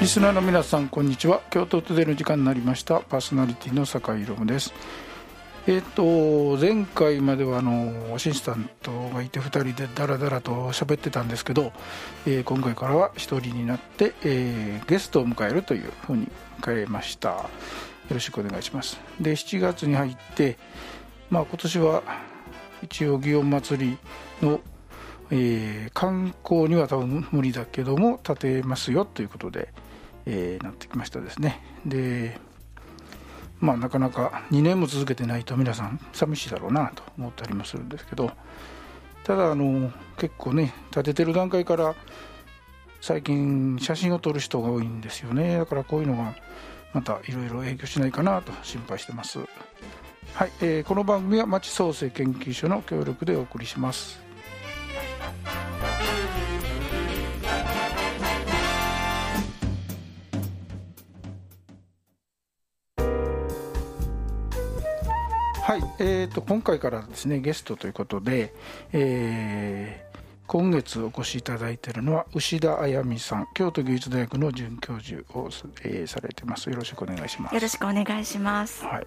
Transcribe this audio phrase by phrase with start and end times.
[0.00, 1.42] リスナーの皆さんこんにちは。
[1.50, 3.00] 京都トゥデの時間になりました。
[3.00, 4.72] パーソナリティの酒井宏です。
[5.66, 11.72] えっ、と前回まではあのアシスタントがいて2人でダラダラと喋ってたんですけど、
[12.26, 16.28] えー今回からは1人になって、えーゲストを迎えるというふうに
[16.64, 17.30] 変えました。
[17.30, 17.48] よ
[18.10, 18.98] ろしくお願いします。
[19.20, 20.56] で7月に入って
[21.28, 22.02] まあ今年は
[22.82, 23.98] 一応祇園祭
[24.40, 24.60] の
[25.30, 29.72] えー観光には多分無理だけども建てますよということで、
[30.26, 31.62] えーなってきましたですね。
[31.86, 32.38] で
[33.60, 38.30] まあなかなか2年も続けてないと皆さん寂しいだろうなと思ったりもするんですけど
[39.24, 41.94] ただあの結構ね建ててる段階から
[43.00, 45.58] 最近写真を撮る人が多いんですよね。
[45.58, 46.34] だからこういうのが
[46.92, 49.38] またいろいろ影響しないかなと心配してます。
[50.34, 54.27] はい、えーこの番組は町創生研究所の協力でお送りします。
[65.68, 68.54] はい、えー、と今回からですねゲストということで、
[68.90, 75.50] えー今月お越しいただいているのは牛田あやみさん京都芸術大学の准教授を、
[75.84, 76.70] えーされてます。
[76.70, 77.54] よろしくお願いします。
[77.54, 78.82] よろしくお願いします。
[78.82, 79.06] はい、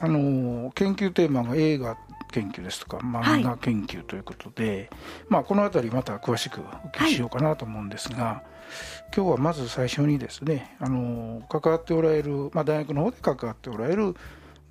[0.00, 1.98] あのー研究テーマが映画
[2.30, 4.88] 研究ですとか漫画研究ということで、
[5.28, 8.42] まあ、この辺りまた詳しくお聞きしようかなと思うんですが、
[9.14, 14.16] 今日はまず最初にですね、あのー関わっておられる、まあ、大学の方で関わっておられる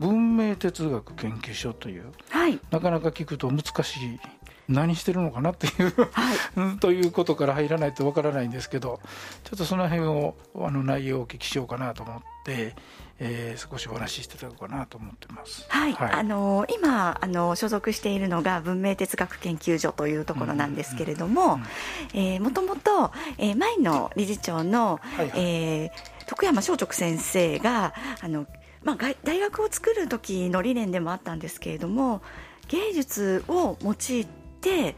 [0.01, 4.19] 文明哲学研究所というはい、なかなか聞くと難しい
[4.67, 8.99] 何してるのかなっていうはい、う んということから入らないとわからないんですけど
[9.43, 12.75] ちょっとその辺をあの内容をお聞きしようかなと思って、
[13.19, 15.65] えー少しお話ししていただこうかなと思ってます。
[15.69, 16.11] はい、はい。
[16.13, 21.59] あの今あの所属しているのが文明哲学研究所というところなんですけれども、
[22.15, 25.39] えーもともと、えー前の理事長の、はいはい。
[25.39, 28.47] えー徳山正直先生があの、
[28.83, 32.21] まあ、が大学を作る時の理念でもあったんですけれども
[32.67, 34.25] 芸術を用い
[34.61, 34.95] て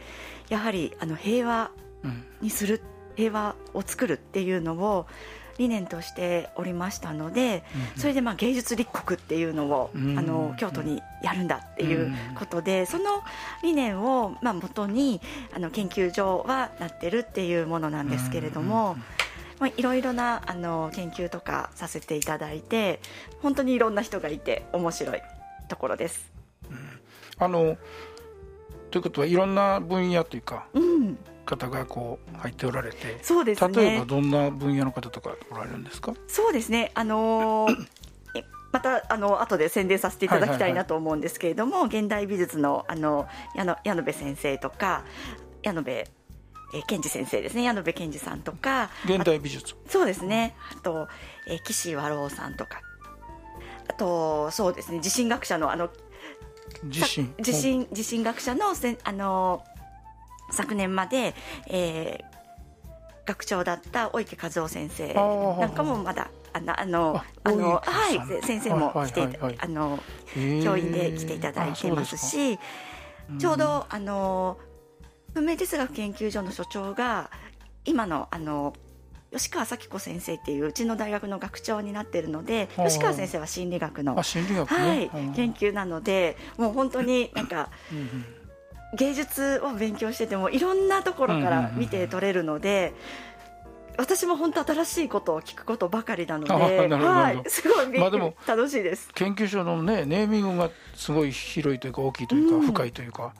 [0.50, 1.72] やはりあの平和
[2.04, 2.82] うんにする
[3.16, 5.06] 平和を作るっていうのを
[5.58, 7.64] 理念としておりましたので、
[7.96, 13.04] うんそれでまあ芸術立国っていうのを、うんあの京都にやるんだっていうことで、その
[13.62, 15.22] 理念をまあ元に
[15.56, 18.98] あの研究所はなってるっていうものなんですけれども、
[19.63, 23.00] まあ、いろいろなあの研究とかさせていただいて
[23.41, 25.22] 本当にいろんな人がいて面白い
[25.69, 26.29] ところです。
[27.38, 27.78] あの
[28.91, 33.81] ということはいろんな分野というかうん、方がこう入っておられてそうですね。
[33.81, 36.13] 例えばどんな分野の方とかおられるんですか？
[36.28, 37.88] そうですね、あのー
[38.35, 45.06] えまたあの後で宣伝させていただきたいなと思うんですけれども、現代美術のあの矢野矢野部先生とか
[45.62, 46.03] 矢野部、
[46.73, 47.63] えー健二先生ですね。
[47.63, 48.89] 矢野部健二さんとか。
[49.06, 49.75] 現代美術。
[49.88, 50.56] そうですね。
[50.72, 51.07] あと、
[51.47, 52.81] えー岸和郎さんとか。
[53.89, 55.00] あとそうですね。
[55.01, 55.89] 地震学者のあの
[56.88, 59.63] 地震さ地震地震学者のせんあの
[60.51, 61.35] 昨年まで、
[61.67, 62.34] えー
[63.25, 69.55] 学長だった大池和夫先生なんかもまだあのあのああのはいせ先生も来てはいはい。
[69.59, 70.03] あの
[70.61, 72.59] 教員で来ていただいてますし
[73.40, 74.72] ちょうどあの文
[75.42, 77.30] 明哲学研究所の所長が
[77.86, 78.74] 今のあの
[79.32, 85.30] 吉川咲子先生っていううちの大学の学長になってるのではあ吉川先生は心理学のあ心理学ね、はいう。
[85.32, 87.70] ん研究なのでもう本当になんか
[88.96, 92.94] 芸術を勉強しててもいろんなところから見て取れるので、
[93.98, 99.10] 私も本当新しいことを聞くことばかりなので、はいすごいまあでも楽しいです。
[99.16, 102.62] 研究所のねネーミングがすごい広いというか大きいというか、うん。
[102.68, 103.34] 深いというか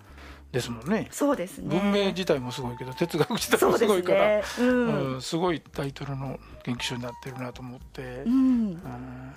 [0.54, 1.08] ですもんね。
[1.10, 1.80] そうですね。
[1.80, 4.44] 文明自体もすごいけど哲学自体もすすごいからね。
[4.60, 5.14] うん。
[5.16, 8.22] うんすごいタイトルの研究所になってるなと思って。
[8.26, 8.32] う、ん。
[8.32, 8.36] う
[8.76, 9.36] ん。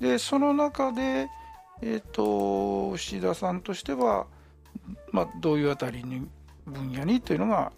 [0.00, 1.28] でその中で、
[1.82, 4.26] えー、と牛田さんとしては、
[5.12, 6.26] まあ、どういうあたりに
[6.66, 7.70] 分野にというのが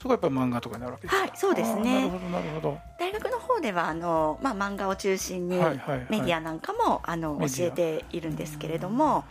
[0.00, 1.22] そこはやっぱり漫画とかになるわけですか。
[1.22, 1.94] はいそうですね。
[1.94, 2.78] なるほどなるほど。
[3.00, 6.06] 大学の方ではあの、まあ、漫画を中心にはいはいはい。
[6.08, 7.68] メディアなんかもあのメディア。
[7.70, 9.24] 教えているんですけれども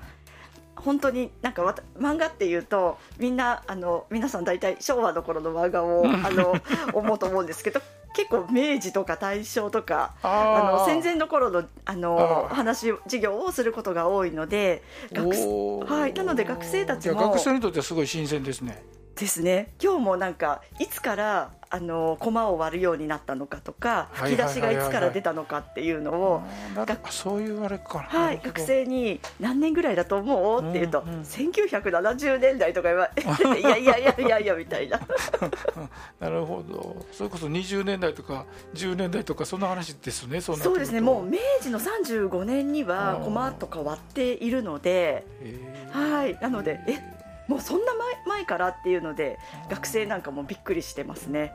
[0.83, 6.55] 本当になんかわた漫画っていうとみんなあの皆さん大体昭和の頃の漫画をあの
[6.93, 7.81] 思うと思うんですけど
[8.15, 18.83] 結構明治とか大正とかあの戦前の頃のあの話授業をすることが多いので学はいなので学生たちも学生にとってはすごい新鮮ですね。
[19.15, 19.73] ですね。
[19.81, 26.43] 今日もなんかいつからあの駒を割るようになったのかとか吹き出しがいつから出たのかっていうのを
[27.09, 27.99] そういうあれか。
[28.07, 30.69] はい学生に何年ぐらいだと思う？
[30.69, 34.99] って言うと、うんうん、1970年代とか言われいや いやいやいやいやみたいな。
[36.19, 37.05] なるほど。
[37.11, 41.01] それこそ20年代とか10年代とかそんな話ですねそそうですね。
[41.01, 45.25] もう明治の35年には駒とか割っているので
[45.91, 46.37] はい。
[46.41, 47.16] なのでえ
[47.47, 49.39] もうそんな前前からっていうので
[49.69, 51.53] 学生なんかもびっくりしてますね。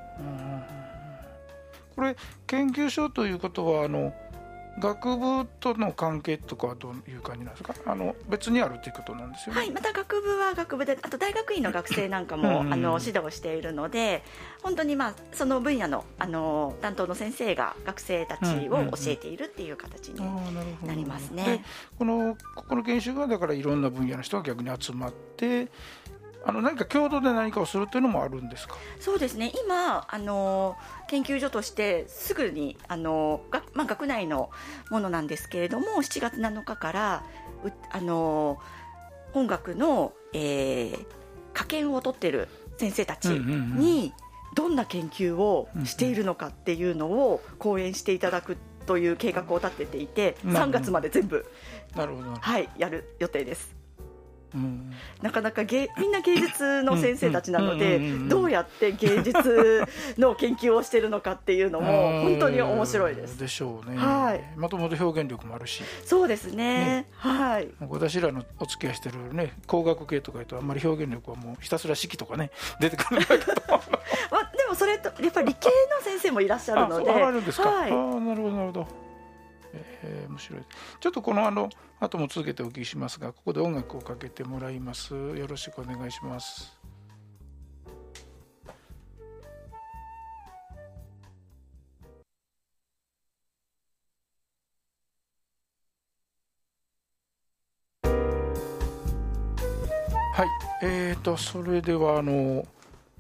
[1.94, 2.16] これ
[2.46, 4.14] 研究所ということはあの
[4.78, 7.74] 学部との関係とかはどういう感じなんですか？
[7.84, 14.22] あの別にあるということなんですよね、はい、また学部は学部であと大学院の学生なんかもあの指導しているので
[14.62, 20.20] 本当にまあその分野のあの担当の先生が学生たちを教えているっていう形に
[20.86, 21.64] なりますね。
[21.98, 25.68] このここの研修がだからいろんな分野の人が逆に集まって
[26.44, 28.76] あの何か共同で何かをするというのもあるんですか？
[29.00, 29.52] そうですね。
[29.64, 30.76] 今あの
[31.08, 34.50] 研究所としてすぐにあのが、まあ、学内の
[34.90, 37.22] ものなんですけれども7月7日から
[37.90, 38.58] あの
[39.32, 41.06] 本学の、えー、
[41.54, 44.12] 科研を取ってる先生たちに
[44.54, 48.56] どんな研究をしているのかっていうのを講演していただく
[48.86, 51.46] という計画を立てていて3月まで全部
[52.40, 53.81] はい、やる予定です。
[55.22, 59.84] なかなか芸みんな芸術の先生たちなのでどうやって芸術
[60.18, 63.38] の研究をしているのかっていうのも本当に面白いです。
[63.38, 63.96] でしょうね。
[63.96, 64.42] はい。
[64.56, 65.82] まともと表現力もあるし。
[66.04, 66.56] そうですね。
[66.56, 67.68] ねはい。
[67.88, 72.50] 私らのお付き合いしてるね工学系とかとあんまり表現力はもうひたすら式とかね
[72.80, 73.52] 出てくるんだけど。
[74.30, 77.10] まあでもそれとやっぱり理系の先生もいらっしゃるので。
[77.10, 77.68] あ、あるんですか。
[77.68, 79.11] はい、ああなるほどなるほど。
[79.74, 80.62] えー、面白い。
[81.00, 81.70] ちょっとこのあの
[82.00, 85.14] 後も続けてお聞きしますがここで音楽をかけてもらいます。
[85.14, 86.78] よろしくお願いします。
[100.34, 100.48] はい。
[100.82, 102.66] えーとそれではあの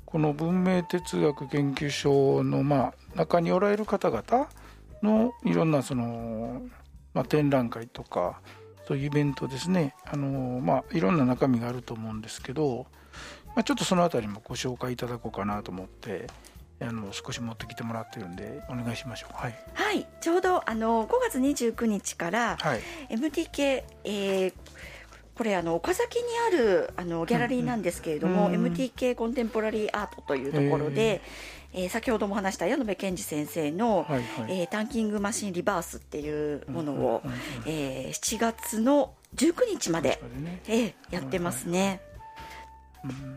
[0.04, 4.48] この文明哲学研究所のまあ中におられる方々
[5.02, 6.62] のいろんなその、
[7.14, 8.40] まあ、展覧会とか
[8.86, 9.94] そういうイベントですね。
[10.04, 12.86] あの、まあ、いろんな中身があると思うんですけど、
[13.54, 16.26] まあ、ちょっとその辺りもご紹介いただこうかなと思って
[16.80, 19.34] あの少し持ってきてもらってるんでお願いしましょう。
[19.34, 24.54] はい、はい、ちょうどあの5月29日から、はい、MTK、えー、
[25.34, 28.54] これあの岡崎にあるあのギャラリーなんですけれども、うん。
[28.54, 31.22] うん、MTK コンテンポラリーアートというところで、
[31.72, 37.22] えー、先ほども話した矢部健二先生の、はいはい、えー、タンキングマシンリバースっていうものを、
[37.66, 40.60] えー、7月の19日まで、ね。
[40.68, 41.78] えー、やってますね。
[41.80, 42.02] はいはい。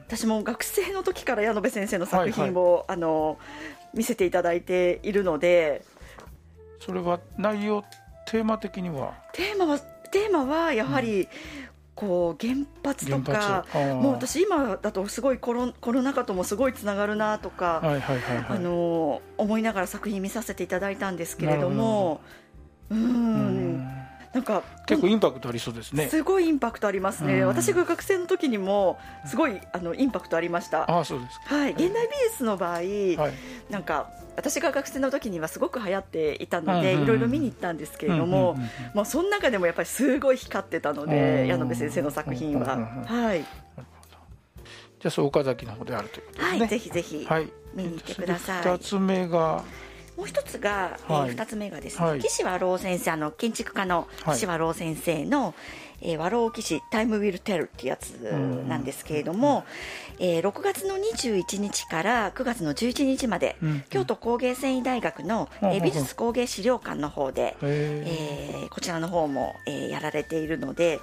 [0.07, 3.39] 私も学生の時から矢部先生の作品を、はいはい、あの
[3.95, 5.83] 見せていただいているので。
[6.79, 7.83] それは内容
[8.27, 9.13] テーマ的には？
[9.33, 11.27] テーマはテーマはやはり、
[11.95, 17.81] こう原発とかもう私今だとすごいコロコロナ禍ともすごいつながるなとか、
[18.49, 22.21] あの思いながら作品見させていただいたんですけれども。
[22.91, 24.05] うん
[24.35, 26.09] なんか結構インパクトありそうですね。
[26.09, 30.91] すごいインパクトありますね、私が学生の時にもすごいあのインパクトありました。
[30.91, 31.71] あそうですはい。
[31.71, 33.15] 現代美術の場合、はい、
[33.69, 38.57] なんか私が学生の時にはすごく流行っていたので、いろいろ見に行ったんですけれども、
[38.93, 42.77] まあ、その中でもやっぱりすごい光ってたので矢野部先生の作品は。
[43.05, 43.39] はい。
[43.39, 46.59] じゃあそう岡崎の方であるということですね。
[46.59, 47.27] はい、ぜひぜひ
[47.73, 48.63] 見に行ってください。
[48.63, 49.63] 二つ目が
[50.17, 55.49] もう一つが、はい、えー、2つ目がですね、はい、岸和郎先生あの建築家の岸和郎先生の、は
[56.01, 58.11] い、えー、和郎岸タイムウィルテルっていうやつ
[58.67, 59.65] なんですけれども、
[60.19, 70.99] えー、6月の21日から9月の11日まで、うん、京都工芸繊維大学の、うん、えー、美術工芸資料館の方で、えー、こちらの方も、えー、やられているので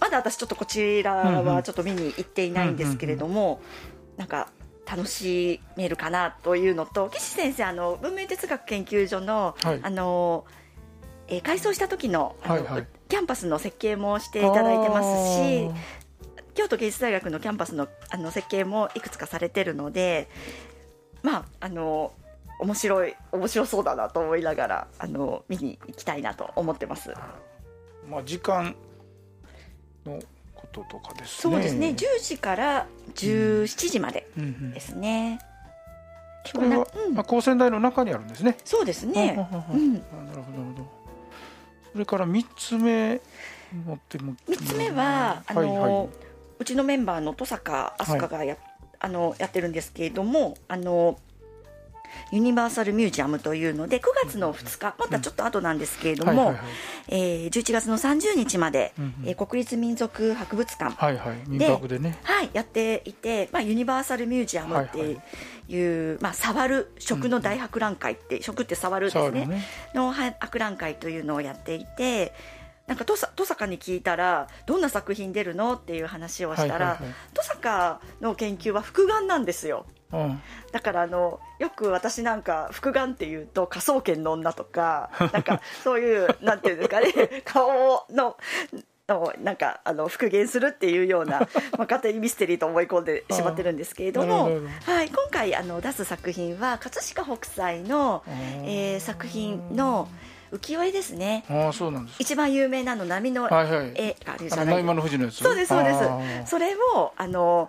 [0.00, 3.60] まだ私ちょっとこちらはちょっと見に行っていないんですけれども、
[4.16, 4.48] なんか
[4.86, 10.44] 楽しめるかなというのと岸先生あの文明哲学研究所の、はい、あの
[11.26, 15.70] えー、改装した時のあの、はいはい、キャンパスの設計もしていただいてますし
[16.54, 20.28] 京都芸術大学のキャンパスのあの設計もいくつかされてるので
[21.22, 22.12] まああの
[22.60, 27.12] 面白い面白そうだなと思いながらあの見に行きたいなと思ってます。
[28.08, 28.76] まあ時間
[30.06, 30.20] の
[30.64, 31.54] こととかですね。
[31.54, 31.88] そうですね。
[31.88, 35.38] 10時から17時までですね。
[36.52, 38.56] これは、うん、まあ高専大の中にあるんですね。
[38.64, 39.34] そうですね。
[39.72, 41.04] うん、なるほどなるほど。
[41.92, 43.20] それから三つ目
[43.86, 46.10] 持っても三つ目はあの、
[46.58, 48.62] うちのメンバーの登坂飛鳥がや、はい、
[49.00, 51.18] あのやってるんですけれども、あの
[52.30, 56.54] ユニバーサルミュージアムというので9月の2日またちょっと後なんですけれども、
[57.08, 58.92] えー、11月の30日まで、
[59.24, 60.94] えー、国立民族博物館
[61.88, 62.18] でね。
[62.22, 65.18] はい、やっていて、まあ、ユニバーサルミュージアムって
[65.68, 69.46] いう、まあ、触る食の大博覧会って、うん、食って触るですね。
[69.46, 69.62] ね。
[69.94, 72.32] の博覧会というのをやっていて
[72.86, 75.74] なんか登坂に聞いたらどんな作品出るの？
[75.74, 76.98] っていう話をしたら、
[77.34, 79.86] 登坂の研究は複眼なんですよ。
[80.14, 80.42] うん、
[80.72, 87.12] だからあのよく私なんか複眼っていうと科捜研の女とか なんかそういうなんていうんですかね
[87.44, 88.36] 顔の
[89.08, 91.40] をなんかあの復元するっていうような、
[91.76, 94.44] まあ、勝手にミステリーと思い込んでしまってるんですけれども、
[94.86, 100.08] はい、今回あの出す作品は葛飾北斎の、えー、作品の
[100.52, 101.44] 浮世絵ですね。
[101.50, 105.36] あそうなんです一番有名なの波の絵があるじゃないの富士のやつ？
[105.36, 105.92] そうですそうで
[106.46, 106.50] す。
[106.50, 107.68] それをあの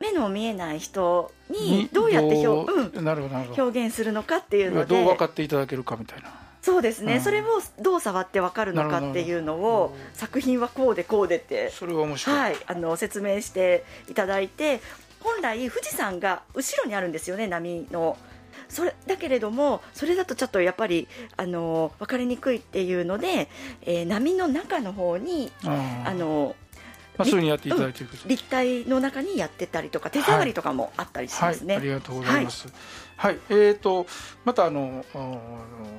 [0.00, 3.00] 目の見えない人にどうやって表,、う？
[3.00, 4.94] ん、なるほど表現するのかっていうので。
[4.94, 6.30] どう分かっていただけるかみたいな。
[6.60, 7.44] そうですね、うん、それを
[7.80, 14.80] どう触って分かるのかっていうのを作品はこうでこうでってそれは面白い、はい、あの説明していただいて
[15.20, 18.18] 本来富士山が後ろにあるんですよね波の。
[18.68, 23.48] それだけれどもそれだとちょっとやっぱりあの分かりにくいっていうので、
[23.82, 26.54] えー、波の中の方にあの
[27.18, 32.68] まあ、そういうにやっていただいてる、うん、立体の中にやってたりとか手触りとかもあったりしますね、はいはい、ありがとうございます、
[33.16, 34.06] はい、はい、えーと、
[34.44, 35.04] またあの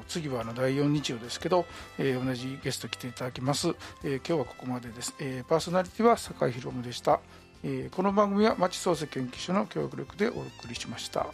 [0.07, 1.65] 次はあの第4日曜ですけど、
[1.97, 7.19] えー、同じゲスト来ていただきます、えー、今日はここまでです、えー、パーソナリティは酒井宏夢でした、
[7.63, 11.27] えー、この番組は町創生研究所の協力力でお送りしました